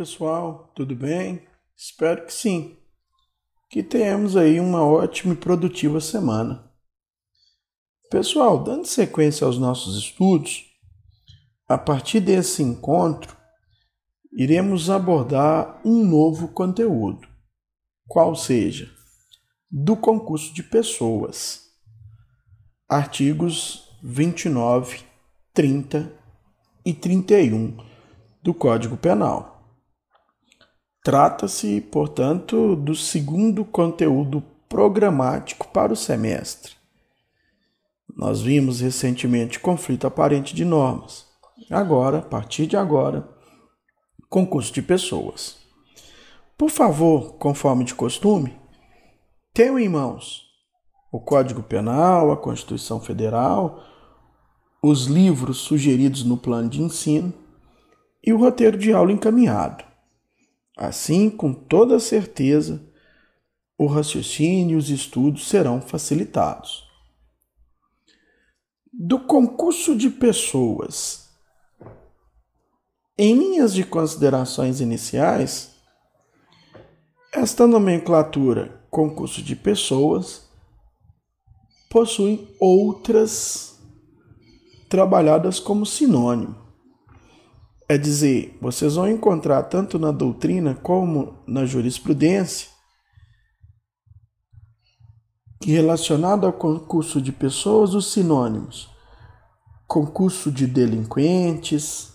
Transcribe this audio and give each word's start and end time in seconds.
pessoal, 0.00 0.72
tudo 0.74 0.96
bem? 0.96 1.42
Espero 1.76 2.24
que 2.24 2.32
sim. 2.32 2.74
Que 3.68 3.82
tenhamos 3.82 4.34
aí 4.34 4.58
uma 4.58 4.82
ótima 4.82 5.34
e 5.34 5.36
produtiva 5.36 6.00
semana. 6.00 6.72
Pessoal, 8.10 8.64
dando 8.64 8.86
sequência 8.86 9.46
aos 9.46 9.58
nossos 9.58 9.98
estudos, 9.98 10.64
a 11.68 11.76
partir 11.76 12.20
desse 12.20 12.62
encontro, 12.62 13.36
iremos 14.32 14.88
abordar 14.88 15.82
um 15.84 16.02
novo 16.02 16.48
conteúdo, 16.48 17.28
qual 18.08 18.34
seja 18.34 18.90
do 19.70 19.94
concurso 19.94 20.54
de 20.54 20.62
pessoas. 20.62 21.60
Artigos 22.88 23.86
29, 24.02 25.02
30 25.52 26.10
e 26.86 26.94
31 26.94 27.76
do 28.42 28.54
Código 28.54 28.96
Penal. 28.96 29.59
Trata-se, 31.02 31.80
portanto, 31.80 32.76
do 32.76 32.94
segundo 32.94 33.64
conteúdo 33.64 34.42
programático 34.68 35.66
para 35.68 35.92
o 35.92 35.96
semestre. 35.96 36.74
Nós 38.14 38.42
vimos 38.42 38.80
recentemente 38.80 39.58
conflito 39.58 40.06
aparente 40.06 40.54
de 40.54 40.64
normas. 40.64 41.26
Agora, 41.70 42.18
a 42.18 42.22
partir 42.22 42.66
de 42.66 42.76
agora, 42.76 43.26
concurso 44.28 44.72
de 44.74 44.82
pessoas. 44.82 45.58
Por 46.58 46.68
favor, 46.68 47.34
conforme 47.38 47.84
de 47.84 47.94
costume, 47.94 48.54
tenham 49.54 49.78
em 49.78 49.88
mãos 49.88 50.50
o 51.10 51.18
Código 51.18 51.62
Penal, 51.62 52.30
a 52.30 52.36
Constituição 52.36 53.00
Federal, 53.00 53.82
os 54.82 55.06
livros 55.06 55.58
sugeridos 55.58 56.24
no 56.24 56.36
plano 56.36 56.68
de 56.68 56.82
ensino 56.82 57.32
e 58.22 58.32
o 58.34 58.38
roteiro 58.38 58.76
de 58.76 58.92
aula 58.92 59.12
encaminhado. 59.12 59.89
Assim, 60.80 61.28
com 61.28 61.52
toda 61.52 62.00
certeza, 62.00 62.80
o 63.76 63.84
raciocínio 63.84 64.76
e 64.76 64.78
os 64.78 64.88
estudos 64.88 65.46
serão 65.46 65.78
facilitados. 65.78 66.88
Do 68.90 69.20
concurso 69.20 69.94
de 69.94 70.08
pessoas. 70.08 71.28
Em 73.18 73.34
linhas 73.34 73.74
de 73.74 73.84
considerações 73.84 74.80
iniciais, 74.80 75.74
esta 77.30 77.66
nomenclatura 77.66 78.82
concurso 78.90 79.42
de 79.42 79.54
pessoas 79.54 80.48
possui 81.90 82.56
outras 82.58 83.78
trabalhadas 84.88 85.60
como 85.60 85.84
sinônimo. 85.84 86.69
É 87.90 87.98
dizer, 87.98 88.56
vocês 88.62 88.94
vão 88.94 89.08
encontrar 89.08 89.64
tanto 89.64 89.98
na 89.98 90.12
doutrina 90.12 90.76
como 90.76 91.34
na 91.44 91.66
jurisprudência 91.66 92.68
que 95.60 95.72
relacionado 95.72 96.46
ao 96.46 96.52
concurso 96.52 97.20
de 97.20 97.32
pessoas 97.32 97.92
os 97.92 98.12
sinônimos. 98.12 98.88
Concurso 99.88 100.52
de 100.52 100.68
delinquentes, 100.68 102.12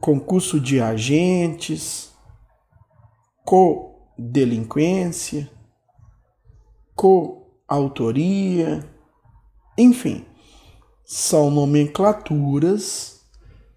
concurso 0.00 0.58
de 0.58 0.80
agentes, 0.80 2.12
co-delinquência, 3.44 5.48
co-autoria, 6.96 8.84
enfim, 9.78 10.26
são 11.04 11.48
nomenclaturas, 11.48 13.11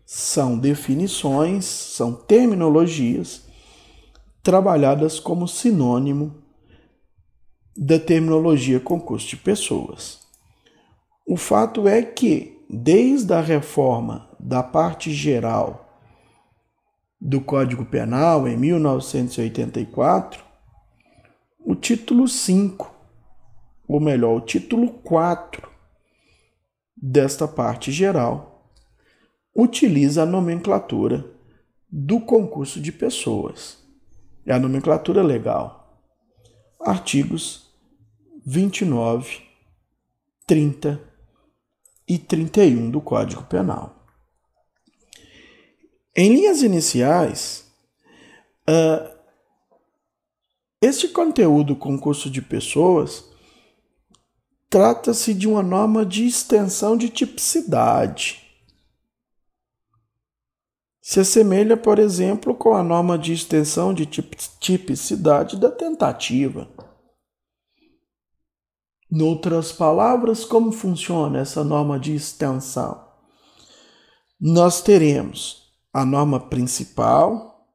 são 0.05 0.57
definições, 0.57 1.65
são 1.65 2.13
terminologias 2.13 3.43
trabalhadas 4.43 5.19
como 5.19 5.47
sinônimo 5.47 6.43
da 7.75 7.99
terminologia 7.99 8.79
concurso 8.79 9.27
de 9.27 9.37
pessoas. 9.37 10.19
O 11.25 11.35
fato 11.35 11.87
é 11.87 12.03
que, 12.03 12.63
desde 12.69 13.33
a 13.33 13.41
reforma 13.41 14.29
da 14.39 14.61
parte 14.61 15.11
geral 15.11 15.99
do 17.19 17.41
Código 17.41 17.83
Penal 17.83 18.47
em 18.47 18.55
1984, 18.55 20.43
o 21.65 21.73
título 21.73 22.27
5, 22.27 22.93
ou 23.87 23.99
melhor, 23.99 24.37
o 24.37 24.41
título 24.41 24.89
4 24.89 25.67
desta 26.95 27.47
parte 27.47 27.91
geral, 27.91 28.54
utiliza 29.55 30.23
a 30.23 30.25
nomenclatura 30.25 31.25
do 31.89 32.19
concurso 32.19 32.81
de 32.81 32.91
pessoas. 32.91 33.77
É 34.45 34.53
a 34.53 34.59
nomenclatura 34.59 35.23
legal. 35.23 36.03
Artigos 36.79 37.73
29, 38.45 39.41
30 40.45 41.01
e 42.07 42.19
31 42.19 42.91
do 42.91 43.01
Código 43.01 43.43
Penal. 43.45 44.05
Em 46.15 46.31
linhas 46.33 46.61
iniciais, 46.61 47.65
uh, 48.69 49.15
este 50.81 51.07
conteúdo 51.07 51.75
concurso 51.75 52.29
de 52.29 52.41
pessoas 52.41 53.27
trata-se 54.69 55.33
de 55.33 55.47
uma 55.47 55.63
norma 55.63 56.05
de 56.05 56.25
extensão 56.25 56.95
de 56.95 57.09
tipicidade. 57.09 58.44
Se 61.07 61.19
assemelha, 61.19 61.77
por 61.77 61.99
exemplo, 61.99 62.55
com 62.55 62.73
a 62.73 62.81
norma 62.81 63.15
de 63.15 63.31
extensão 63.31 63.93
de 63.93 64.07
tipicidade 64.07 65.55
da 65.55 65.69
tentativa. 65.69 66.67
Noutras 69.11 69.71
palavras, 69.71 70.43
como 70.43 70.71
funciona 70.71 71.37
essa 71.37 71.63
norma 71.63 71.99
de 71.99 72.15
extensão? 72.15 73.07
Nós 74.41 74.81
teremos 74.81 75.71
a 75.93 76.03
norma 76.03 76.39
principal, 76.39 77.69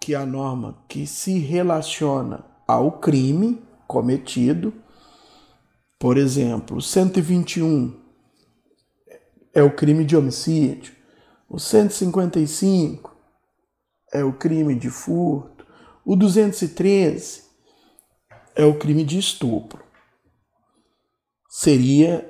que 0.00 0.12
é 0.12 0.16
a 0.16 0.26
norma 0.26 0.84
que 0.88 1.06
se 1.06 1.38
relaciona 1.38 2.44
ao 2.66 2.98
crime 2.98 3.62
cometido. 3.86 4.74
Por 6.00 6.18
exemplo, 6.18 6.82
121 6.82 7.96
é 9.54 9.62
o 9.62 9.76
crime 9.76 10.04
de 10.04 10.16
homicídio, 10.16 11.00
o 11.52 11.58
155 11.60 13.14
é 14.12 14.24
o 14.24 14.32
crime 14.32 14.74
de 14.74 14.90
furto, 14.90 15.64
o 16.04 16.16
213 16.16 17.42
é 18.56 18.64
o 18.64 18.76
crime 18.78 19.04
de 19.04 19.18
estupro 19.18 19.92
seria, 21.52 22.26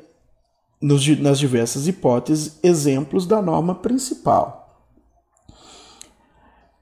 nos, 0.80 1.06
nas 1.20 1.38
diversas 1.38 1.86
hipóteses, 1.86 2.58
exemplos 2.60 3.24
da 3.24 3.40
norma 3.40 3.76
principal. 3.76 4.90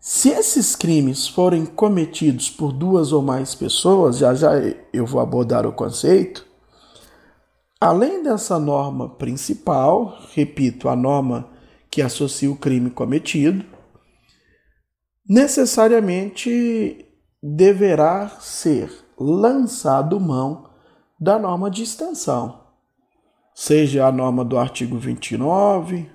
Se 0.00 0.30
esses 0.30 0.74
crimes 0.74 1.28
forem 1.28 1.66
cometidos 1.66 2.48
por 2.48 2.72
duas 2.72 3.12
ou 3.12 3.20
mais 3.20 3.54
pessoas, 3.54 4.16
já 4.16 4.34
já 4.34 4.52
eu 4.90 5.04
vou 5.04 5.20
abordar 5.20 5.66
o 5.66 5.72
conceito, 5.74 6.46
além 7.78 8.22
dessa 8.22 8.58
norma 8.58 9.10
principal, 9.10 10.18
repito, 10.32 10.88
a 10.88 10.96
norma 10.96 11.46
que 11.90 12.00
associa 12.00 12.50
o 12.50 12.56
crime 12.56 12.90
cometido, 12.90 13.64
necessariamente 15.28 17.06
deverá 17.42 18.28
ser 18.40 18.92
lançado 19.18 20.20
mão 20.20 20.70
da 21.18 21.38
norma 21.38 21.70
de 21.70 21.82
extensão, 21.82 22.60
seja 23.54 24.06
a 24.06 24.12
norma 24.12 24.44
do 24.44 24.58
artigo 24.58 24.96
29, 24.96 26.10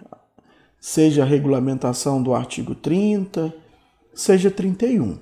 seja 0.79 1.23
a 1.23 1.25
regulamentação 1.25 2.21
do 2.21 2.33
artigo 2.33 2.73
30, 2.73 3.53
seja 4.13 4.49
31. 4.49 5.19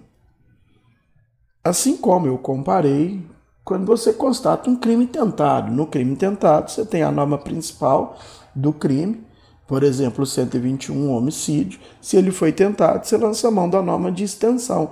Assim 1.64 1.98
como 1.98 2.28
eu 2.28 2.38
comparei 2.38 3.26
quando 3.64 3.86
você 3.86 4.12
constata 4.12 4.70
um 4.70 4.76
crime 4.76 5.08
tentado. 5.08 5.72
No 5.72 5.88
crime 5.88 6.16
tentado, 6.16 6.70
você 6.70 6.86
tem 6.86 7.02
a 7.02 7.12
norma 7.12 7.38
principal 7.38 8.18
do 8.54 8.74
crime, 8.74 9.23
por 9.68 9.84
exemplo, 9.84 10.26
121, 10.26 11.12
homicídio. 11.12 11.80
Se 12.02 12.18
ele 12.18 12.32
foi 12.32 12.52
tentado, 12.52 13.06
você 13.06 13.18
lança 13.18 13.52
mão 13.52 13.70
da 13.70 13.82
norma 13.82 14.12
de 14.12 14.24
extensão, 14.24 14.92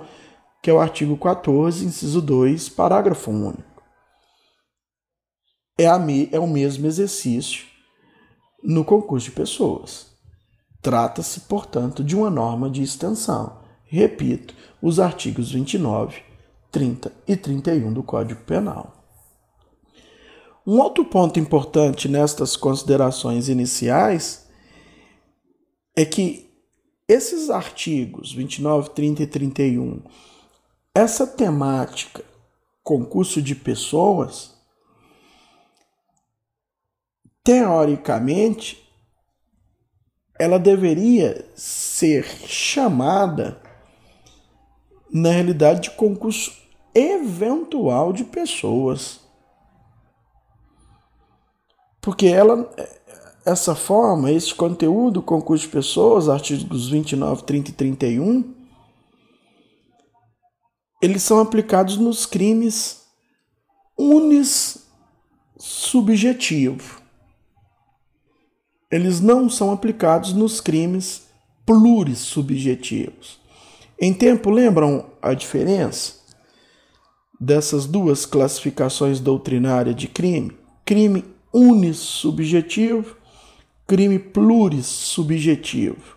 que 0.62 0.70
é 0.70 0.72
o 0.72 0.80
artigo 0.80 1.16
14, 1.16 1.84
inciso 1.84 2.20
2, 2.20 2.68
parágrafo 2.68 3.30
único 3.30 3.72
é, 5.78 5.86
a, 5.86 5.98
é 6.30 6.38
o 6.38 6.46
mesmo 6.46 6.86
exercício 6.86 7.64
no 8.62 8.84
concurso 8.84 9.26
de 9.26 9.32
pessoas. 9.32 10.06
Trata-se, 10.80 11.40
portanto, 11.40 12.02
de 12.02 12.16
uma 12.16 12.30
norma 12.30 12.68
de 12.68 12.82
extensão. 12.82 13.60
Repito, 13.84 14.54
os 14.80 14.98
artigos 14.98 15.52
29, 15.52 16.22
30 16.70 17.12
e 17.26 17.36
31 17.36 17.92
do 17.92 18.02
Código 18.02 18.42
Penal. 18.44 18.98
Um 20.66 20.78
outro 20.78 21.04
ponto 21.04 21.40
importante 21.40 22.08
nestas 22.08 22.56
considerações 22.56 23.48
iniciais 23.48 24.41
é 25.96 26.04
que 26.04 26.50
esses 27.06 27.50
artigos 27.50 28.32
29, 28.32 28.90
30 28.90 29.22
e 29.22 29.26
31, 29.26 30.02
essa 30.94 31.26
temática, 31.26 32.24
concurso 32.82 33.40
de 33.40 33.54
pessoas, 33.54 34.54
teoricamente, 37.44 38.82
ela 40.38 40.58
deveria 40.58 41.48
ser 41.54 42.24
chamada, 42.24 43.60
na 45.12 45.30
realidade, 45.30 45.82
de 45.82 45.90
concurso 45.92 46.52
eventual 46.94 48.12
de 48.12 48.24
pessoas. 48.24 49.20
Porque 52.00 52.26
ela, 52.26 52.68
essa 53.44 53.74
forma, 53.74 54.30
esse 54.30 54.54
conteúdo, 54.54 55.22
concurso 55.22 55.64
de 55.64 55.72
pessoas, 55.72 56.28
artigos 56.28 56.88
29, 56.88 57.42
30 57.42 57.70
e 57.70 57.72
31, 57.72 58.54
eles 61.00 61.22
são 61.22 61.40
aplicados 61.40 61.96
nos 61.96 62.24
crimes 62.24 63.02
unis 63.98 64.86
subjetivo. 65.58 67.02
Eles 68.90 69.20
não 69.20 69.48
são 69.48 69.72
aplicados 69.72 70.32
nos 70.32 70.60
crimes 70.60 71.22
plurissubjetivos. 71.66 73.40
Em 74.00 74.12
tempo, 74.12 74.50
lembram 74.50 75.06
a 75.20 75.34
diferença 75.34 76.14
dessas 77.40 77.86
duas 77.86 78.26
classificações 78.26 79.18
doutrinárias 79.18 79.96
de 79.96 80.06
crime? 80.06 80.56
Crime 80.84 81.24
unissubjetivo, 81.52 83.16
crime 83.92 84.18
plurissubjetivo. 84.18 86.16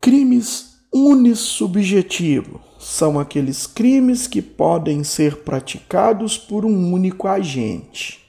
Crimes 0.00 0.78
unissubjetivos 0.90 2.62
são 2.78 3.20
aqueles 3.20 3.66
crimes 3.66 4.26
que 4.26 4.40
podem 4.40 5.04
ser 5.04 5.42
praticados 5.42 6.38
por 6.38 6.64
um 6.64 6.94
único 6.94 7.28
agente. 7.28 8.24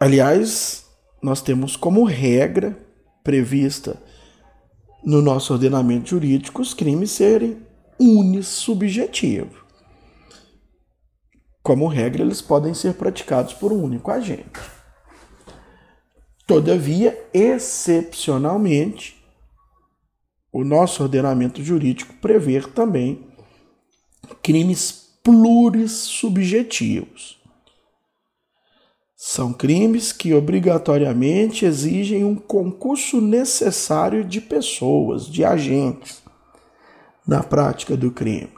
Aliás, 0.00 0.84
nós 1.22 1.40
temos 1.40 1.76
como 1.76 2.02
regra 2.02 2.76
prevista 3.22 4.02
no 5.04 5.22
nosso 5.22 5.52
ordenamento 5.52 6.08
jurídico 6.08 6.60
os 6.60 6.74
crimes 6.74 7.12
serem 7.12 7.58
unissubjetivos. 8.00 9.62
Como 11.62 11.86
regra, 11.86 12.20
eles 12.20 12.42
podem 12.42 12.74
ser 12.74 12.94
praticados 12.94 13.54
por 13.54 13.72
um 13.72 13.80
único 13.80 14.10
agente. 14.10 14.81
Todavia, 16.52 17.18
excepcionalmente, 17.32 19.16
o 20.52 20.62
nosso 20.62 21.02
ordenamento 21.02 21.64
jurídico 21.64 22.12
prevê 22.20 22.60
também 22.60 23.26
crimes 24.42 25.16
plurissubjetivos. 25.24 27.40
São 29.16 29.54
crimes 29.54 30.12
que 30.12 30.34
obrigatoriamente 30.34 31.64
exigem 31.64 32.22
um 32.22 32.34
concurso 32.34 33.18
necessário 33.18 34.22
de 34.22 34.38
pessoas, 34.38 35.26
de 35.26 35.46
agentes, 35.46 36.22
na 37.26 37.42
prática 37.42 37.96
do 37.96 38.10
crime. 38.10 38.52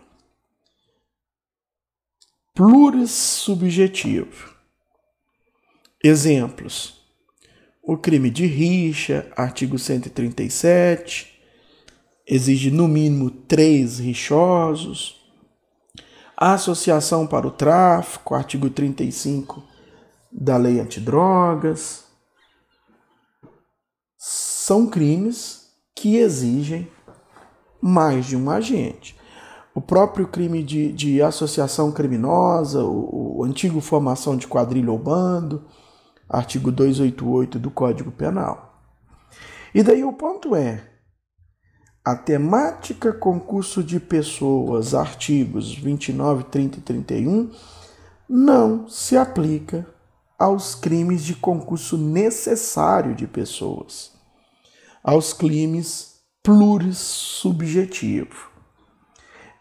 Plurissubjetivo. 2.55 4.53
Exemplos: 6.03 7.04
o 7.87 7.99
crime 7.99 8.31
de 8.31 8.47
rixa, 8.47 9.31
artigo 9.37 9.79
137 9.79 11.35
exige 12.27 12.71
no 12.71 12.89
mínimo 12.89 13.31
três 13.31 13.99
rixosos. 13.99 15.23
A 16.37 16.55
associação 16.55 17.27
para 17.27 17.47
o 17.47 17.51
tráfico, 17.51 18.35
artigo 18.35 18.71
35 18.71 19.63
da 20.33 20.57
lei 20.57 20.81
antidrogas. 20.81 22.05
São 24.17 24.87
crimes 24.87 25.69
que 25.95 26.17
exigem 26.17 26.91
mais 27.81 28.25
de 28.25 28.37
um 28.37 28.51
agente. 28.51 29.15
O 29.75 29.81
próprio 29.81 30.27
crime 30.27 30.63
de, 30.63 30.91
de 30.93 31.21
associação 31.21 31.93
criminosa, 31.93 32.83
o, 32.83 33.41
o 33.41 33.45
antigo 33.45 33.81
formação 33.81 34.37
de 34.37 34.47
quadrilha 34.47 34.91
ou 34.91 34.99
bando, 34.99 35.67
artigo 36.29 36.73
288 36.73 37.59
do 37.59 37.71
Código 37.71 38.11
Penal. 38.11 38.83
E 39.75 39.83
daí 39.83 40.05
o 40.05 40.13
ponto 40.13 40.55
é, 40.55 40.85
a 42.05 42.15
temática 42.15 43.13
concurso 43.13 43.83
de 43.83 43.99
pessoas, 43.99 44.95
artigos 44.95 45.75
29, 45.75 46.45
30 46.45 46.79
e 46.79 46.83
31, 46.83 47.51
não 48.29 48.87
se 48.89 49.17
aplica 49.17 49.87
aos 50.39 50.75
crimes 50.75 51.25
de 51.25 51.35
concurso 51.35 51.97
necessário 51.97 53.15
de 53.15 53.27
pessoas, 53.27 54.13
aos 55.03 55.33
crimes 55.33 56.17
plurissubjetivo. 56.43 58.53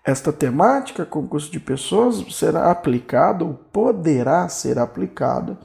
Esta 0.06 0.34
temática, 0.34 1.06
concurso 1.06 1.50
de 1.50 1.62
pessoas, 1.62 2.18
será 2.36 2.70
aplicada 2.70 3.46
ou 3.46 3.54
poderá 3.54 4.50
ser 4.50 4.78
aplicada 4.78 5.58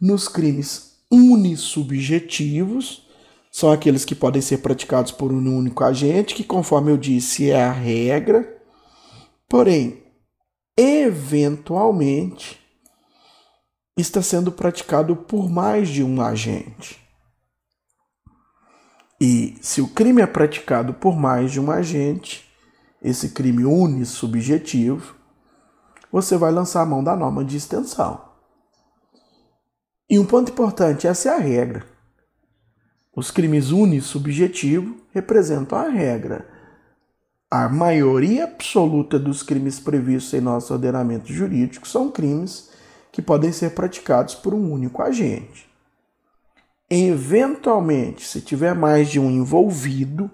nos 0.00 0.28
crimes 0.28 0.96
unissubjetivos 1.10 3.06
são 3.50 3.72
aqueles 3.72 4.04
que 4.04 4.14
podem 4.14 4.42
ser 4.42 4.58
praticados 4.58 5.10
por 5.12 5.32
um 5.32 5.56
único 5.56 5.82
agente, 5.82 6.34
que, 6.34 6.44
conforme 6.44 6.90
eu 6.90 6.98
disse, 6.98 7.50
é 7.50 7.64
a 7.64 7.72
regra, 7.72 8.62
porém, 9.48 10.02
eventualmente, 10.76 12.60
está 13.96 14.20
sendo 14.20 14.52
praticado 14.52 15.16
por 15.16 15.48
mais 15.48 15.88
de 15.88 16.02
um 16.02 16.20
agente. 16.20 17.00
E 19.18 19.56
se 19.62 19.80
o 19.80 19.88
crime 19.88 20.20
é 20.20 20.26
praticado 20.26 20.92
por 20.92 21.16
mais 21.16 21.50
de 21.50 21.58
um 21.58 21.70
agente, 21.70 22.44
esse 23.02 23.30
crime 23.30 23.64
unissubjetivo, 23.64 25.14
você 26.12 26.36
vai 26.36 26.52
lançar 26.52 26.82
a 26.82 26.86
mão 26.86 27.02
da 27.02 27.16
norma 27.16 27.42
de 27.42 27.56
extensão. 27.56 28.25
E 30.08 30.18
um 30.18 30.24
ponto 30.24 30.52
importante, 30.52 31.06
essa 31.06 31.30
é 31.30 31.32
a 31.32 31.38
regra. 31.38 31.84
Os 33.14 33.30
crimes 33.30 33.70
unissubjetivos 33.70 34.94
representam 35.12 35.78
a 35.78 35.88
regra. 35.88 36.46
A 37.50 37.68
maioria 37.68 38.44
absoluta 38.44 39.18
dos 39.18 39.42
crimes 39.42 39.80
previstos 39.80 40.34
em 40.34 40.40
nosso 40.40 40.72
ordenamento 40.72 41.32
jurídico 41.32 41.88
são 41.88 42.10
crimes 42.10 42.70
que 43.10 43.22
podem 43.22 43.50
ser 43.50 43.70
praticados 43.70 44.34
por 44.34 44.52
um 44.52 44.70
único 44.70 45.02
agente. 45.02 45.66
Eventualmente, 46.88 48.24
se 48.24 48.40
tiver 48.40 48.74
mais 48.74 49.08
de 49.08 49.18
um 49.18 49.30
envolvido, 49.30 50.30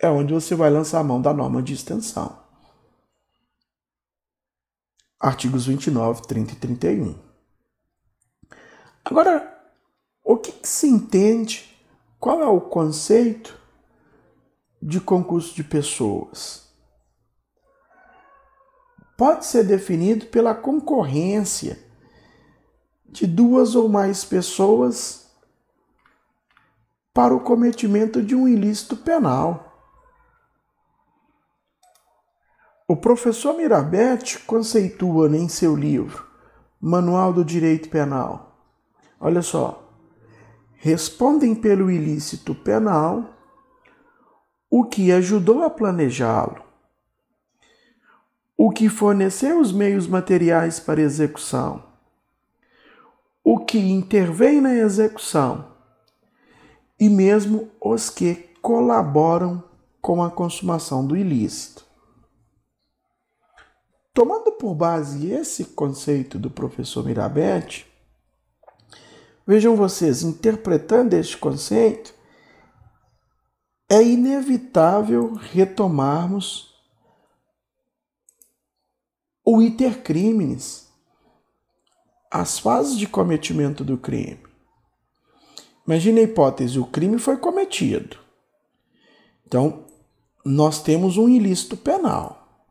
é 0.00 0.08
onde 0.08 0.32
você 0.32 0.54
vai 0.54 0.70
lançar 0.70 0.98
a 0.98 1.04
mão 1.04 1.20
da 1.20 1.32
norma 1.32 1.62
de 1.62 1.74
extensão. 1.74 2.40
Artigos 5.20 5.66
29, 5.66 6.22
30 6.22 6.52
e 6.54 6.56
31. 6.56 7.29
Agora, 9.10 9.60
o 10.22 10.36
que, 10.36 10.52
que 10.52 10.68
se 10.68 10.86
entende 10.86 11.76
qual 12.20 12.40
é 12.40 12.46
o 12.46 12.60
conceito 12.60 13.58
de 14.80 15.00
concurso 15.00 15.52
de 15.52 15.64
pessoas? 15.64 16.70
Pode 19.16 19.46
ser 19.46 19.64
definido 19.64 20.26
pela 20.26 20.54
concorrência 20.54 21.76
de 23.04 23.26
duas 23.26 23.74
ou 23.74 23.88
mais 23.88 24.24
pessoas 24.24 25.28
para 27.12 27.34
o 27.34 27.40
cometimento 27.40 28.22
de 28.22 28.36
um 28.36 28.46
ilícito 28.46 28.96
penal. 28.96 29.66
O 32.86 32.96
professor 32.96 33.56
Mirabete 33.56 34.38
conceitua 34.38 35.28
em 35.36 35.48
seu 35.48 35.74
livro 35.74 36.24
Manual 36.80 37.32
do 37.32 37.44
Direito 37.44 37.90
Penal. 37.90 38.49
Olha 39.20 39.42
só, 39.42 39.86
respondem 40.76 41.54
pelo 41.54 41.90
ilícito 41.90 42.54
penal 42.54 43.36
o 44.70 44.84
que 44.84 45.12
ajudou 45.12 45.62
a 45.62 45.68
planejá-lo, 45.68 46.62
o 48.56 48.70
que 48.70 48.88
forneceu 48.88 49.60
os 49.60 49.72
meios 49.72 50.06
materiais 50.06 50.80
para 50.80 51.02
execução, 51.02 51.84
o 53.44 53.58
que 53.58 53.78
intervém 53.78 54.58
na 54.58 54.74
execução 54.74 55.70
e 56.98 57.10
mesmo 57.10 57.70
os 57.78 58.08
que 58.08 58.34
colaboram 58.62 59.62
com 60.00 60.22
a 60.22 60.30
consumação 60.30 61.06
do 61.06 61.14
ilícito. 61.14 61.84
Tomando 64.14 64.52
por 64.52 64.74
base 64.74 65.30
esse 65.30 65.66
conceito 65.66 66.38
do 66.38 66.50
professor 66.50 67.04
Mirabete, 67.04 67.89
Vejam 69.50 69.74
vocês, 69.74 70.22
interpretando 70.22 71.12
este 71.14 71.36
conceito, 71.36 72.14
é 73.88 74.00
inevitável 74.00 75.34
retomarmos 75.34 76.72
o 79.44 79.60
iter 79.60 80.04
criminis, 80.04 80.88
as 82.30 82.60
fases 82.60 82.96
de 82.96 83.08
cometimento 83.08 83.82
do 83.82 83.98
crime. 83.98 84.38
Imagine 85.84 86.20
a 86.20 86.22
hipótese: 86.22 86.78
o 86.78 86.86
crime 86.86 87.18
foi 87.18 87.36
cometido. 87.36 88.20
Então, 89.44 89.84
nós 90.44 90.80
temos 90.80 91.16
um 91.16 91.28
ilícito 91.28 91.76
penal. 91.76 92.64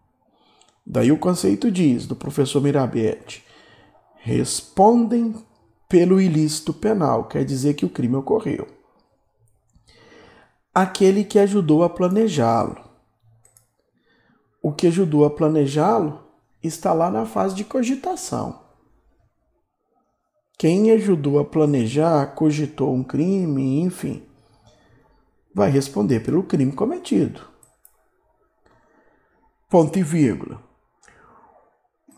Daí 0.86 1.12
o 1.12 1.19
conceito 1.19 1.69
diz, 1.69 2.07
do 2.07 2.15
professor 2.15 2.62
Mirabete, 2.62 3.45
respondem 4.21 5.49
pelo 5.89 6.22
ilícito 6.22 6.72
penal, 6.72 7.27
quer 7.27 7.43
dizer 7.43 7.74
que 7.74 7.86
o 7.86 7.89
crime 7.89 8.15
ocorreu. 8.15 8.67
Aquele 10.74 11.24
que 11.24 11.39
ajudou 11.39 11.84
a 11.84 11.89
planejá-lo. 11.89 12.88
O 14.62 14.72
que 14.72 14.86
ajudou 14.86 15.25
a 15.25 15.31
planejá-lo 15.31 16.24
está 16.62 16.93
lá 16.93 17.10
na 17.10 17.25
fase 17.25 17.55
de 17.55 17.63
cogitação. 17.63 18.62
Quem 20.60 20.91
ajudou 20.91 21.39
a 21.39 21.46
planejar, 21.46 22.36
cogitou 22.36 22.93
um 22.93 23.03
crime, 23.03 23.79
enfim, 23.79 24.22
vai 25.55 25.72
responder 25.72 26.19
pelo 26.19 26.43
crime 26.43 26.72
cometido. 26.72 27.41
Ponto 29.69 29.98
e 29.98 30.03
vírgula. 30.03 30.69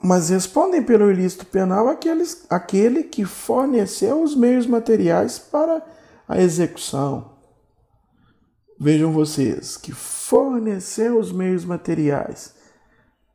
Mas 0.03 0.29
respondem 0.29 0.81
pelo 0.81 1.11
ilícito 1.11 1.45
penal 1.45 1.87
aqueles, 1.87 2.45
aquele 2.49 3.03
que 3.03 3.23
forneceu 3.23 4.21
os 4.21 4.35
meios 4.35 4.65
materiais 4.65 5.37
para 5.37 5.85
a 6.27 6.41
execução. 6.41 7.31
Vejam 8.79 9.11
vocês, 9.11 9.77
que 9.77 9.91
forneceu 9.91 11.19
os 11.19 11.31
meios 11.31 11.63
materiais 11.63 12.55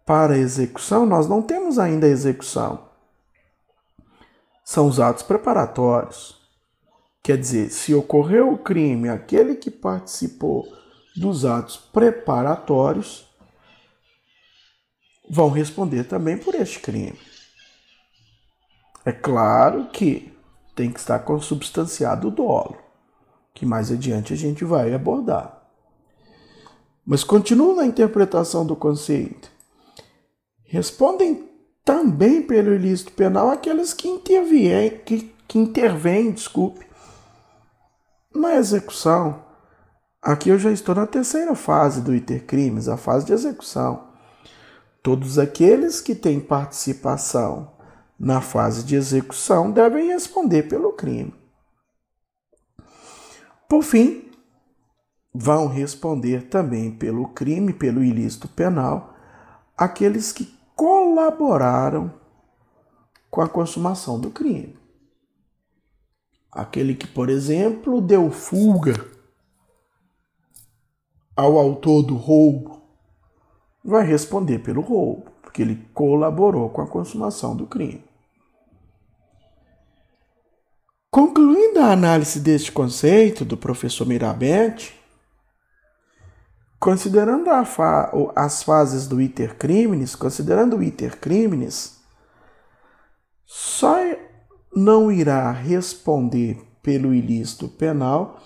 para 0.04 0.34
a 0.34 0.38
execução, 0.38 1.06
nós 1.06 1.28
não 1.28 1.40
temos 1.40 1.78
ainda 1.78 2.06
a 2.06 2.10
execução 2.10 2.86
são 4.66 4.88
os 4.88 4.98
atos 4.98 5.22
preparatórios. 5.22 6.36
Quer 7.22 7.38
dizer, 7.38 7.70
se 7.70 7.94
ocorreu 7.94 8.52
o 8.52 8.58
crime, 8.58 9.08
aquele 9.08 9.54
que 9.54 9.70
participou 9.70 10.66
dos 11.16 11.44
atos 11.44 11.76
preparatórios 11.76 13.25
vão 15.28 15.50
responder 15.50 16.04
também 16.04 16.36
por 16.36 16.54
este 16.54 16.80
crime. 16.80 17.18
É 19.04 19.12
claro 19.12 19.88
que 19.92 20.32
tem 20.74 20.90
que 20.90 21.00
estar 21.00 21.20
consubstanciado 21.20 22.28
o 22.28 22.30
dolo, 22.30 22.76
que 23.54 23.64
mais 23.64 23.90
adiante 23.90 24.32
a 24.32 24.36
gente 24.36 24.64
vai 24.64 24.92
abordar. 24.92 25.62
Mas 27.04 27.22
continuo 27.22 27.76
na 27.76 27.86
interpretação 27.86 28.66
do 28.66 28.74
conceito. 28.74 29.50
Respondem 30.64 31.48
também 31.84 32.42
pelo 32.42 32.74
ilícito 32.74 33.12
penal 33.12 33.48
aqueles 33.48 33.94
que 33.94 34.08
intervêm, 34.08 34.98
que, 35.04 35.32
que 35.46 35.56
intervêm, 35.56 36.32
desculpe, 36.32 36.84
na 38.34 38.56
execução. 38.56 39.44
Aqui 40.20 40.48
eu 40.48 40.58
já 40.58 40.72
estou 40.72 40.96
na 40.96 41.06
terceira 41.06 41.54
fase 41.54 42.00
do 42.02 42.12
crimes, 42.40 42.88
a 42.88 42.96
fase 42.96 43.26
de 43.26 43.32
execução. 43.32 44.05
Todos 45.06 45.38
aqueles 45.38 46.00
que 46.00 46.16
têm 46.16 46.40
participação 46.40 47.76
na 48.18 48.40
fase 48.40 48.82
de 48.82 48.96
execução 48.96 49.70
devem 49.70 50.08
responder 50.08 50.64
pelo 50.64 50.94
crime. 50.94 51.32
Por 53.68 53.84
fim, 53.84 54.32
vão 55.32 55.68
responder 55.68 56.48
também 56.48 56.90
pelo 56.90 57.28
crime, 57.28 57.72
pelo 57.72 58.02
ilícito 58.02 58.48
penal, 58.48 59.14
aqueles 59.76 60.32
que 60.32 60.52
colaboraram 60.74 62.12
com 63.30 63.40
a 63.40 63.48
consumação 63.48 64.18
do 64.18 64.32
crime. 64.32 64.76
Aquele 66.50 66.96
que, 66.96 67.06
por 67.06 67.28
exemplo, 67.28 68.00
deu 68.00 68.28
fuga 68.32 69.08
ao 71.36 71.56
autor 71.56 72.02
do 72.02 72.16
roubo 72.16 72.85
vai 73.86 74.04
responder 74.04 74.58
pelo 74.58 74.80
roubo, 74.80 75.30
porque 75.40 75.62
ele 75.62 75.88
colaborou 75.94 76.68
com 76.70 76.82
a 76.82 76.86
consumação 76.86 77.56
do 77.56 77.66
crime. 77.66 78.04
Concluindo 81.10 81.80
a 81.80 81.92
análise 81.92 82.40
deste 82.40 82.72
conceito 82.72 83.44
do 83.44 83.56
professor 83.56 84.06
Mirabete, 84.06 84.96
Considerando 86.78 87.46
fa 87.64 88.12
as 88.36 88.62
fases 88.62 89.08
do 89.08 89.20
iter 89.20 89.56
criminis, 89.56 90.14
considerando 90.14 90.76
o 90.76 90.82
iter 90.82 91.18
criminis, 91.18 91.98
só 93.44 93.96
não 94.74 95.10
irá 95.10 95.50
responder 95.50 96.62
pelo 96.82 97.14
ilícito 97.14 97.66
penal 97.66 98.40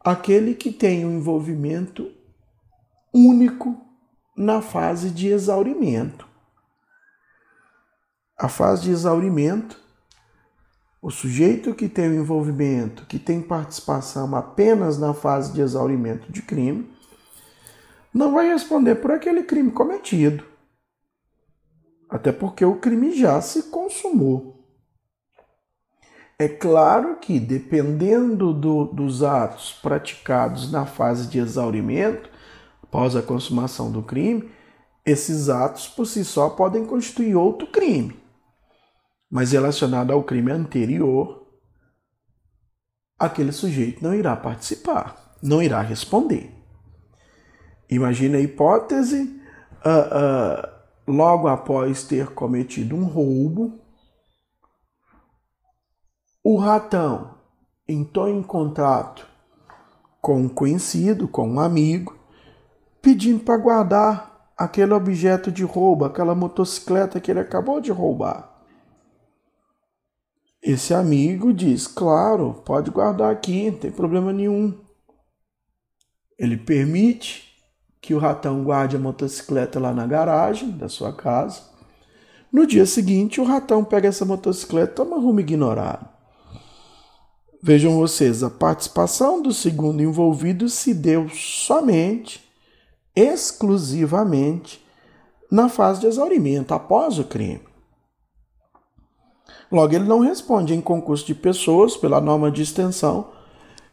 aquele 0.00 0.54
que 0.54 0.70
tem 0.70 1.04
um 1.04 1.18
envolvimento 1.18 2.10
único 3.12 3.83
na 4.36 4.60
fase 4.60 5.10
de 5.10 5.28
exaurimento. 5.28 6.26
A 8.36 8.48
fase 8.48 8.82
de 8.82 8.90
exaurimento, 8.90 9.78
o 11.00 11.10
sujeito 11.10 11.74
que 11.74 11.88
tem 11.88 12.08
o 12.08 12.14
envolvimento, 12.14 13.06
que 13.06 13.18
tem 13.18 13.40
participação 13.40 14.34
apenas 14.34 14.98
na 14.98 15.14
fase 15.14 15.52
de 15.52 15.60
exaurimento 15.60 16.32
de 16.32 16.42
crime, 16.42 16.90
não 18.12 18.32
vai 18.32 18.48
responder 18.48 18.96
por 18.96 19.12
aquele 19.12 19.42
crime 19.44 19.70
cometido. 19.70 20.44
Até 22.08 22.32
porque 22.32 22.64
o 22.64 22.76
crime 22.76 23.12
já 23.16 23.40
se 23.40 23.64
consumou. 23.64 24.54
É 26.38 26.48
claro 26.48 27.16
que, 27.16 27.38
dependendo 27.38 28.52
do, 28.52 28.86
dos 28.86 29.22
atos 29.22 29.72
praticados 29.72 30.70
na 30.70 30.84
fase 30.84 31.28
de 31.28 31.38
exaurimento, 31.38 32.28
após 32.94 33.16
a 33.16 33.22
consumação 33.22 33.90
do 33.90 34.04
crime, 34.04 34.48
esses 35.04 35.48
atos 35.48 35.88
por 35.88 36.06
si 36.06 36.24
só 36.24 36.50
podem 36.50 36.86
constituir 36.86 37.34
outro 37.34 37.66
crime. 37.66 38.16
Mas 39.28 39.50
relacionado 39.50 40.12
ao 40.12 40.22
crime 40.22 40.52
anterior, 40.52 41.44
aquele 43.18 43.50
sujeito 43.50 44.00
não 44.00 44.14
irá 44.14 44.36
participar, 44.36 45.36
não 45.42 45.60
irá 45.60 45.82
responder. 45.82 46.54
Imagine 47.90 48.36
a 48.36 48.40
hipótese, 48.40 49.42
uh, 49.84 51.10
uh, 51.10 51.12
logo 51.12 51.48
após 51.48 52.04
ter 52.04 52.28
cometido 52.28 52.94
um 52.94 53.06
roubo, 53.06 53.80
o 56.44 56.56
ratão 56.58 57.34
entrou 57.88 58.28
em 58.28 58.40
contato 58.40 59.26
com 60.20 60.42
um 60.42 60.48
conhecido, 60.48 61.26
com 61.26 61.48
um 61.48 61.58
amigo, 61.58 62.13
pedindo 63.04 63.44
para 63.44 63.58
guardar 63.58 64.50
aquele 64.56 64.94
objeto 64.94 65.52
de 65.52 65.62
roubo, 65.62 66.06
aquela 66.06 66.34
motocicleta 66.34 67.20
que 67.20 67.30
ele 67.30 67.40
acabou 67.40 67.78
de 67.78 67.92
roubar. 67.92 68.50
Esse 70.62 70.94
amigo 70.94 71.52
diz: 71.52 71.86
Claro, 71.86 72.62
pode 72.64 72.90
guardar 72.90 73.30
aqui, 73.30 73.70
não 73.70 73.78
tem 73.78 73.90
problema 73.90 74.32
nenhum. 74.32 74.80
Ele 76.38 76.56
permite 76.56 77.52
que 78.00 78.14
o 78.14 78.18
ratão 78.18 78.64
guarde 78.64 78.96
a 78.96 78.98
motocicleta 78.98 79.78
lá 79.78 79.92
na 79.92 80.06
garagem 80.06 80.70
da 80.70 80.88
sua 80.88 81.12
casa. 81.12 81.60
No 82.50 82.66
dia 82.66 82.86
seguinte, 82.86 83.40
o 83.40 83.44
ratão 83.44 83.84
pega 83.84 84.08
essa 84.08 84.24
motocicleta 84.24 84.92
e 84.92 84.94
toma 84.94 85.18
rumo 85.18 85.40
ignorado. 85.40 86.08
Vejam 87.62 87.96
vocês, 87.96 88.42
a 88.42 88.50
participação 88.50 89.42
do 89.42 89.52
segundo 89.52 90.02
envolvido 90.02 90.68
se 90.68 90.92
deu 90.92 91.28
somente, 91.30 92.43
exclusivamente, 93.14 94.84
na 95.50 95.68
fase 95.68 96.00
de 96.00 96.06
exaurimento, 96.06 96.74
após 96.74 97.18
o 97.18 97.24
crime. 97.24 97.62
Logo, 99.70 99.94
ele 99.94 100.04
não 100.04 100.20
responde 100.20 100.74
em 100.74 100.80
concurso 100.80 101.26
de 101.26 101.34
pessoas 101.34 101.96
pela 101.96 102.20
norma 102.20 102.50
de 102.50 102.62
extensão 102.62 103.32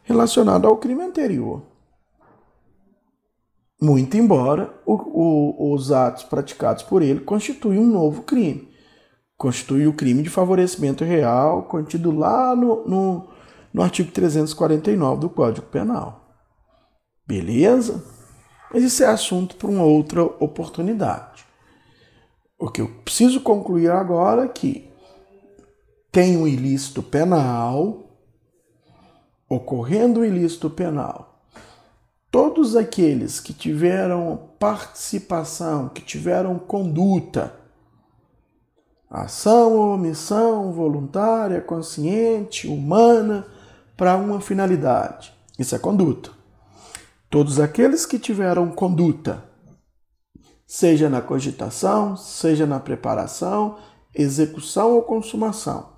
relacionada 0.02 0.66
ao 0.66 0.76
crime 0.76 1.02
anterior. 1.02 1.62
Muito 3.80 4.16
embora 4.16 4.72
o, 4.86 4.94
o, 4.94 5.74
os 5.74 5.90
atos 5.90 6.22
praticados 6.22 6.84
por 6.84 7.02
ele 7.02 7.20
constituem 7.20 7.80
um 7.80 7.86
novo 7.86 8.22
crime. 8.22 8.68
Constitui 9.36 9.88
o 9.88 9.92
crime 9.92 10.22
de 10.22 10.30
favorecimento 10.30 11.02
real 11.02 11.64
contido 11.64 12.16
lá 12.16 12.54
no, 12.54 12.86
no, 12.86 13.28
no 13.74 13.82
artigo 13.82 14.12
349 14.12 15.20
do 15.20 15.28
Código 15.28 15.66
Penal. 15.66 16.36
Beleza? 17.26 18.04
Mas 18.72 18.82
isso 18.82 19.02
é 19.02 19.06
assunto 19.06 19.56
para 19.56 19.68
uma 19.68 19.84
outra 19.84 20.22
oportunidade. 20.22 21.44
O 22.58 22.70
que 22.70 22.80
eu 22.80 22.88
preciso 23.04 23.40
concluir 23.40 23.90
agora 23.90 24.44
é 24.44 24.48
que 24.48 24.90
tem 26.10 26.36
um 26.36 26.46
ilícito 26.46 27.02
penal, 27.02 28.04
ocorrendo 29.48 30.20
o 30.20 30.24
ilícito 30.24 30.70
penal, 30.70 31.42
todos 32.30 32.76
aqueles 32.76 33.40
que 33.40 33.52
tiveram 33.52 34.48
participação, 34.58 35.88
que 35.88 36.02
tiveram 36.02 36.58
conduta, 36.58 37.54
ação 39.10 39.76
ou 39.76 39.94
omissão 39.94 40.72
voluntária, 40.72 41.60
consciente, 41.60 42.66
humana, 42.66 43.46
para 43.96 44.16
uma 44.16 44.40
finalidade. 44.40 45.34
Isso 45.58 45.74
é 45.74 45.78
conduta. 45.78 46.41
Todos 47.32 47.58
aqueles 47.58 48.04
que 48.04 48.18
tiveram 48.18 48.70
conduta, 48.70 49.42
seja 50.66 51.08
na 51.08 51.22
cogitação, 51.22 52.14
seja 52.14 52.66
na 52.66 52.78
preparação, 52.78 53.78
execução 54.14 54.92
ou 54.92 55.02
consumação, 55.02 55.94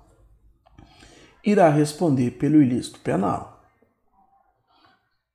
irá 1.43 1.67
responder 1.67 2.31
pelo 2.31 2.61
ilícito 2.61 3.01
penal. 3.01 3.61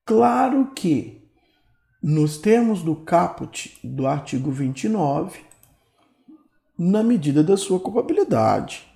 Claro 0.07 0.71
que, 0.75 1.30
nos 2.02 2.38
termos 2.38 2.83
do 2.83 2.97
caput 2.97 3.78
do 3.85 4.07
artigo 4.07 4.50
29, 4.50 5.45
na 6.78 7.02
medida 7.02 7.45
da 7.45 7.59
sua 7.59 7.78
culpabilidade. 7.78 8.90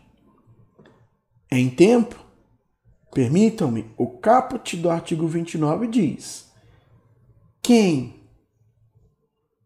Em 1.52 1.68
tempo, 1.68 2.18
permitam-me, 3.12 3.92
o 3.98 4.08
caput 4.08 4.74
do 4.78 4.88
artigo 4.88 5.28
29 5.28 5.86
diz: 5.86 6.43
quem, 7.64 8.28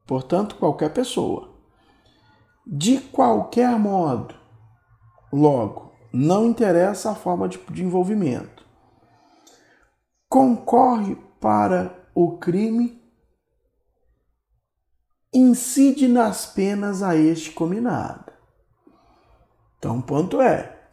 portanto, 0.06 0.54
qualquer 0.54 0.92
pessoa, 0.92 1.52
de 2.64 3.00
qualquer 3.00 3.76
modo, 3.76 4.36
logo, 5.32 5.92
não 6.12 6.46
interessa 6.46 7.10
a 7.10 7.14
forma 7.16 7.48
de, 7.48 7.58
de 7.58 7.82
envolvimento, 7.82 8.64
concorre 10.28 11.16
para 11.40 12.08
o 12.14 12.38
crime, 12.38 13.02
incide 15.34 16.06
nas 16.06 16.46
penas 16.46 17.02
a 17.02 17.16
este 17.16 17.50
combinado. 17.50 18.30
Então, 19.76 19.98
o 19.98 20.02
ponto 20.02 20.40
é: 20.40 20.88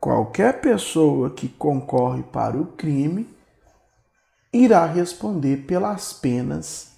qualquer 0.00 0.62
pessoa 0.62 1.28
que 1.28 1.50
concorre 1.50 2.22
para 2.22 2.56
o 2.56 2.64
crime 2.64 3.28
irá 4.52 4.86
responder 4.86 5.66
pelas 5.66 6.12
penas 6.12 6.92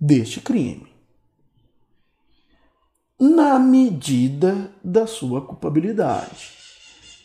deste 0.00 0.40
crime 0.40 0.96
na 3.18 3.58
medida 3.58 4.70
da 4.84 5.06
sua 5.06 5.40
culpabilidade, 5.40 6.52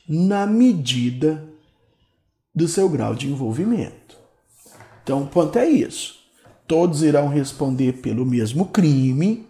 na 0.08 0.48
medida 0.48 1.50
do 2.55 2.67
seu 2.67 2.88
grau 2.88 3.13
de 3.13 3.29
envolvimento. 3.29 4.17
Então, 5.03 5.24
o 5.24 5.27
ponto 5.27 5.58
é 5.58 5.67
isso. 5.67 6.20
Todos 6.65 7.03
irão 7.03 7.27
responder 7.27 8.01
pelo 8.01 8.25
mesmo 8.25 8.67
crime. 8.67 9.48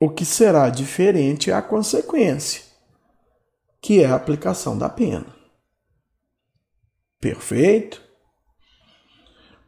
O 0.00 0.10
que 0.10 0.24
será 0.24 0.68
diferente 0.70 1.50
é 1.50 1.54
a 1.54 1.62
consequência, 1.62 2.62
que 3.80 4.02
é 4.02 4.06
a 4.06 4.14
aplicação 4.14 4.76
da 4.76 4.88
pena. 4.88 5.26
Perfeito? 7.20 8.07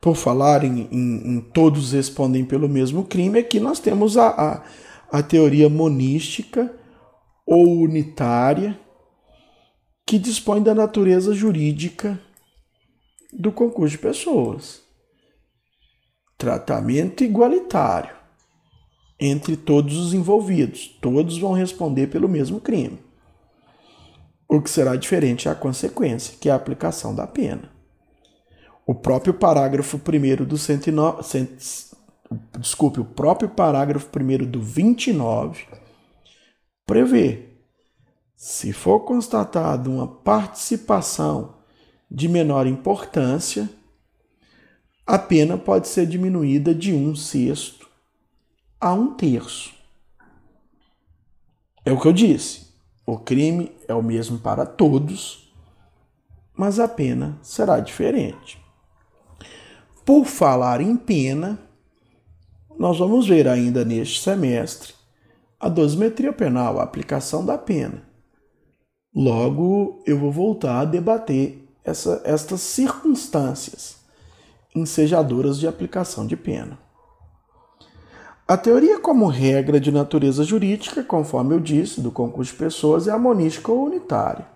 Por 0.00 0.16
falar 0.16 0.64
em, 0.64 0.88
em, 0.90 1.34
em, 1.34 1.40
todos 1.40 1.92
respondem 1.92 2.44
pelo 2.44 2.68
mesmo 2.68 3.04
crime, 3.04 3.38
aqui 3.38 3.60
nós 3.60 3.78
temos 3.78 4.16
a, 4.16 4.28
a, 4.28 4.64
a 5.18 5.22
teoria 5.22 5.68
monística 5.68 6.74
ou 7.46 7.82
unitária, 7.82 8.78
que 10.06 10.18
dispõe 10.18 10.62
da 10.62 10.74
natureza 10.74 11.34
jurídica 11.34 12.18
do 13.32 13.52
concurso 13.52 13.92
de 13.92 13.98
pessoas. 13.98 14.82
Tratamento 16.36 17.22
igualitário 17.22 18.20
entre 19.20 19.56
todos 19.56 19.98
os 19.98 20.14
envolvidos. 20.14 20.88
Todos 21.00 21.36
vão 21.36 21.52
responder 21.52 22.06
pelo 22.06 22.28
mesmo 22.28 22.60
crime. 22.60 22.98
O 24.48 24.60
que 24.60 24.70
será 24.70 24.96
diferente 24.96 25.46
é 25.46 25.50
a 25.50 25.54
consequência, 25.54 26.36
que 26.40 26.48
é 26.48 26.52
a 26.52 26.56
aplicação 26.56 27.14
da 27.14 27.26
pena. 27.26 27.79
O 28.86 28.94
próprio 28.94 29.34
parágrafo 29.34 29.96
1 29.98 30.44
do 30.44 30.58
109, 30.58 31.22
cent, 31.22 31.50
desculpe, 32.58 33.00
o 33.00 33.04
próprio 33.04 33.48
parágrafo 33.48 34.08
1 34.18 34.50
do 34.50 34.60
29 34.60 35.66
prevê 36.86 37.50
se 38.40 38.72
for 38.72 39.00
constatada 39.00 39.90
uma 39.90 40.08
participação 40.08 41.56
de 42.10 42.26
menor 42.26 42.66
importância, 42.66 43.68
a 45.06 45.18
pena 45.18 45.58
pode 45.58 45.88
ser 45.88 46.06
diminuída 46.06 46.74
de 46.74 46.92
um 46.92 47.14
sexto 47.14 47.88
a 48.80 48.94
um 48.94 49.14
terço. 49.14 49.74
É 51.84 51.92
o 51.92 52.00
que 52.00 52.08
eu 52.08 52.12
disse. 52.12 52.68
O 53.04 53.18
crime 53.18 53.72
é 53.86 53.94
o 53.94 54.02
mesmo 54.02 54.38
para 54.38 54.64
todos, 54.64 55.52
mas 56.54 56.78
a 56.78 56.88
pena 56.88 57.38
será 57.42 57.78
diferente. 57.78 58.59
Por 60.04 60.24
falar 60.24 60.80
em 60.80 60.96
pena, 60.96 61.60
nós 62.78 62.98
vamos 62.98 63.28
ver 63.28 63.46
ainda 63.46 63.84
neste 63.84 64.20
semestre 64.20 64.94
a 65.58 65.68
dosimetria 65.68 66.32
penal, 66.32 66.80
a 66.80 66.82
aplicação 66.82 67.44
da 67.44 67.58
pena. 67.58 68.02
Logo, 69.14 70.02
eu 70.06 70.18
vou 70.18 70.32
voltar 70.32 70.80
a 70.80 70.84
debater 70.84 71.68
essa, 71.84 72.22
estas 72.24 72.62
circunstâncias 72.62 73.96
ensejadoras 74.74 75.58
de 75.58 75.66
aplicação 75.66 76.26
de 76.26 76.36
pena. 76.36 76.78
A 78.48 78.56
teoria 78.56 78.98
como 78.98 79.26
regra 79.26 79.78
de 79.78 79.92
natureza 79.92 80.42
jurídica, 80.42 81.04
conforme 81.04 81.54
eu 81.54 81.60
disse, 81.60 82.00
do 82.00 82.10
concurso 82.10 82.52
de 82.52 82.58
pessoas, 82.58 83.06
é 83.06 83.12
a 83.12 83.18
monística 83.18 83.70
ou 83.70 83.84
unitária. 83.84 84.46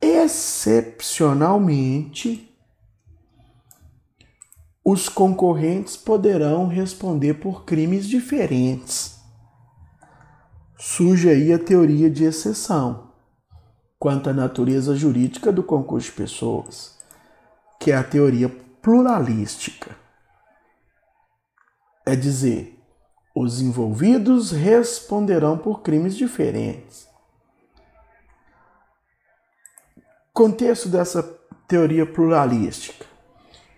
Excepcionalmente, 0.00 2.51
os 4.84 5.08
concorrentes 5.08 5.96
poderão 5.96 6.66
responder 6.66 7.34
por 7.34 7.64
crimes 7.64 8.06
diferentes. 8.08 9.20
Surge 10.76 11.30
aí 11.30 11.52
a 11.52 11.58
teoria 11.58 12.10
de 12.10 12.24
exceção 12.24 13.12
quanto 13.96 14.28
à 14.28 14.32
natureza 14.32 14.96
jurídica 14.96 15.52
do 15.52 15.62
concurso 15.62 16.10
de 16.10 16.16
pessoas, 16.16 16.98
que 17.78 17.92
é 17.92 17.96
a 17.96 18.02
teoria 18.02 18.48
pluralística. 18.48 19.94
É 22.04 22.16
dizer, 22.16 22.82
os 23.32 23.60
envolvidos 23.60 24.50
responderão 24.50 25.56
por 25.56 25.82
crimes 25.82 26.16
diferentes. 26.16 27.08
Contexto 30.32 30.88
dessa 30.88 31.22
teoria 31.68 32.04
pluralística 32.04 33.11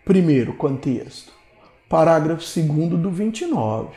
Primeiro 0.05 0.53
contexto. 0.53 1.33
Parágrafo 1.88 2.45
2 2.45 2.90
do 3.01 3.11
29. 3.11 3.97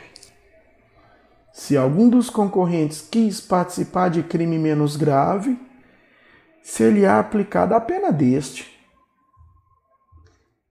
Se 1.52 1.76
algum 1.76 2.08
dos 2.08 2.30
concorrentes 2.30 3.02
quis 3.02 3.42
participar 3.42 4.08
de 4.08 4.22
crime 4.22 4.56
menos 4.56 4.96
grave, 4.96 5.60
ser-lhe-á 6.62 7.18
aplicada 7.18 7.76
a 7.76 7.80
pena 7.80 8.10
deste. 8.10 8.74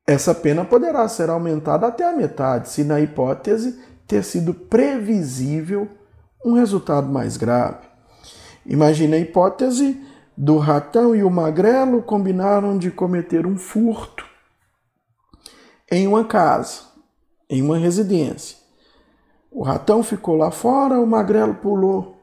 Essa 0.08 0.34
pena 0.34 0.66
poderá 0.66 1.08
ser 1.08 1.30
aumentada 1.30 1.86
até 1.86 2.10
a 2.10 2.14
metade, 2.14 2.70
se 2.70 2.84
na 2.84 3.00
hipótese 3.00 3.80
ter 4.08 4.24
sido 4.24 4.56
previsível 4.56 5.88
um 6.44 6.54
resultado 6.54 7.10
mais 7.10 7.38
grave. 7.38 7.86
Imagine 8.66 9.18
a 9.18 9.20
hipótese 9.20 10.04
do 10.36 10.58
ratão 10.58 11.16
e 11.16 11.24
o 11.24 11.30
magrelo 11.30 12.02
combinaram 12.02 12.76
de 12.76 12.90
cometer 12.90 13.46
um 13.46 13.56
furto 13.56 14.27
em 15.92 16.08
uma 16.08 16.26
casa, 16.26 16.82
em 17.50 17.62
uma 17.62 17.78
residência. 17.78 18.58
O 19.50 19.64
ratão 19.64 20.04
ficou 20.04 20.36
lá 20.36 20.52
fora, 20.52 21.00
o 21.00 21.08
magrelo 21.08 21.56
pulou 21.56 22.18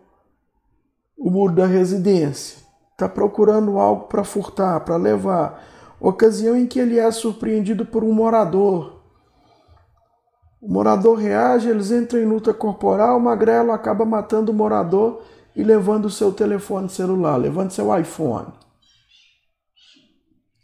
o 1.16 1.30
muro 1.30 1.54
da 1.54 1.66
residência. 1.66 2.58
Está 2.92 3.08
procurando 3.08 3.78
algo 3.78 4.06
para 4.06 4.22
furtar, 4.22 4.80
para 4.80 4.96
levar. 4.96 5.64
Ocasião 5.98 6.56
em 6.56 6.66
que 6.66 6.78
ele 6.78 6.98
é 6.98 7.10
surpreendido 7.10 7.86
por 7.86 8.04
um 8.04 8.12
morador. 8.12 9.02
O 10.60 10.72
morador 10.72 11.16
reage, 11.16 11.68
eles 11.68 11.90
entram 11.90 12.20
em 12.20 12.24
luta 12.24 12.54
corporal, 12.54 13.18
o 13.18 13.20
magrelo 13.20 13.72
acaba 13.72 14.04
matando 14.04 14.52
o 14.52 14.54
morador 14.54 15.22
e 15.56 15.62
levando 15.62 16.06
o 16.06 16.10
seu 16.10 16.32
telefone 16.32 16.88
celular, 16.88 17.36
levando 17.36 17.70
seu 17.70 17.96
iPhone. 17.98 18.48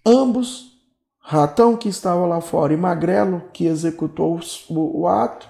Ambos 0.04 0.69
Ratão, 1.20 1.76
que 1.76 1.88
estava 1.88 2.26
lá 2.26 2.40
fora, 2.40 2.72
e 2.72 2.76
Magrelo, 2.76 3.42
que 3.52 3.66
executou 3.66 4.40
o, 4.68 5.00
o 5.00 5.06
ato, 5.06 5.48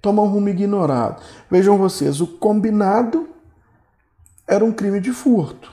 tomam 0.00 0.26
rumo 0.26 0.48
ignorado. 0.48 1.22
Vejam 1.50 1.76
vocês, 1.76 2.20
o 2.20 2.26
combinado 2.26 3.28
era 4.46 4.64
um 4.64 4.72
crime 4.72 5.00
de 5.00 5.12
furto. 5.12 5.72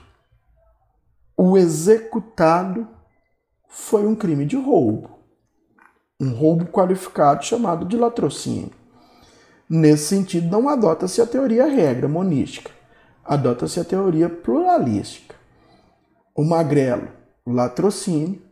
O 1.35 1.57
executado 1.57 2.87
foi 3.67 4.05
um 4.05 4.15
crime 4.15 4.45
de 4.45 4.55
roubo. 4.55 5.19
Um 6.19 6.33
roubo 6.33 6.65
qualificado 6.65 7.45
chamado 7.45 7.85
de 7.85 7.95
latrocínio. 7.95 8.71
Nesse 9.69 10.07
sentido, 10.07 10.49
não 10.49 10.67
adota-se 10.67 11.21
a 11.21 11.27
teoria 11.27 11.65
regra 11.65 12.07
monística, 12.07 12.71
adota-se 13.23 13.79
a 13.79 13.83
teoria 13.83 14.29
pluralística. 14.29 15.35
O 16.35 16.43
magrelo, 16.43 17.09
latrocínio. 17.45 18.46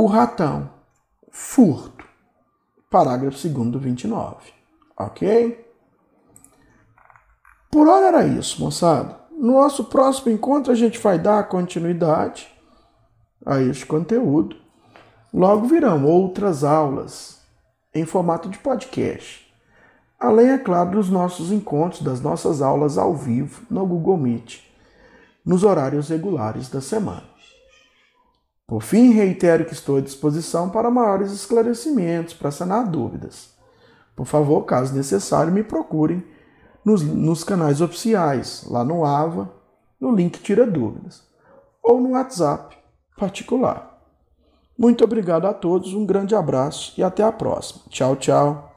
O 0.00 0.06
ratão, 0.06 0.70
furto. 1.32 2.04
Parágrafo 2.88 3.48
2 3.48 3.68
do 3.68 3.80
29. 3.80 4.36
Ok? 4.96 5.66
Por 7.68 7.88
hora 7.88 8.06
era 8.06 8.24
isso, 8.24 8.60
moçada. 8.60 9.18
No 9.32 9.54
nosso 9.54 9.86
próximo 9.86 10.30
encontro, 10.30 10.70
a 10.70 10.76
gente 10.76 11.00
vai 11.00 11.18
dar 11.18 11.48
continuidade 11.48 12.48
a 13.44 13.60
este 13.60 13.86
conteúdo. 13.86 14.54
Logo 15.34 15.66
virão 15.66 16.04
outras 16.04 16.62
aulas 16.62 17.42
em 17.92 18.06
formato 18.06 18.48
de 18.48 18.58
podcast. 18.58 19.52
Além, 20.16 20.50
é 20.50 20.58
claro, 20.58 20.92
dos 20.92 21.10
nossos 21.10 21.50
encontros, 21.50 22.02
das 22.02 22.20
nossas 22.20 22.62
aulas 22.62 22.98
ao 22.98 23.16
vivo 23.16 23.66
no 23.68 23.84
Google 23.84 24.16
Meet, 24.16 24.60
nos 25.44 25.64
horários 25.64 26.08
regulares 26.08 26.68
da 26.68 26.80
semana. 26.80 27.37
Por 28.68 28.82
fim, 28.82 29.12
reitero 29.12 29.64
que 29.64 29.72
estou 29.72 29.96
à 29.96 30.00
disposição 30.02 30.68
para 30.68 30.90
maiores 30.90 31.32
esclarecimentos, 31.32 32.34
para 32.34 32.50
sanar 32.50 32.86
dúvidas. 32.86 33.54
Por 34.14 34.26
favor, 34.26 34.62
caso 34.66 34.94
necessário, 34.94 35.50
me 35.50 35.62
procurem 35.64 36.22
nos, 36.84 37.02
nos 37.02 37.42
canais 37.42 37.80
oficiais, 37.80 38.66
lá 38.68 38.84
no 38.84 39.06
AVA, 39.06 39.50
no 39.98 40.14
link 40.14 40.38
Tira 40.40 40.66
Dúvidas, 40.66 41.22
ou 41.82 41.98
no 41.98 42.10
WhatsApp 42.10 42.76
particular. 43.16 44.02
Muito 44.76 45.02
obrigado 45.02 45.46
a 45.46 45.54
todos, 45.54 45.94
um 45.94 46.04
grande 46.04 46.34
abraço 46.34 46.92
e 46.98 47.02
até 47.02 47.22
a 47.22 47.32
próxima. 47.32 47.84
Tchau, 47.88 48.16
tchau. 48.16 48.67